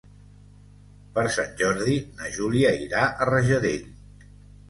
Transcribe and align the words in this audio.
Per 1.17 1.25
Sant 1.33 1.51
Jordi 1.59 1.97
na 2.21 2.31
Júlia 2.37 2.71
irà 2.85 3.05
a 3.21 3.27
Rajadell. 3.33 3.87